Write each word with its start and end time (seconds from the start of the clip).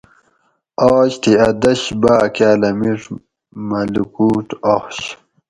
آج 0.95 1.09
تھی 1.21 1.33
اۤ 1.45 1.53
دش 1.63 1.81
باۤ 2.01 2.23
کاۤلہ 2.35 2.69
میڄ 2.79 2.99
مۤہ 3.67 3.81
لُکوٹ 3.93 4.47
آش 4.73 4.97